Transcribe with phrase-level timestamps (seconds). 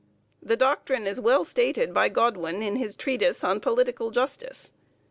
[0.41, 4.73] The doctrine is well stated by Godwin in his treatise on Political Justice.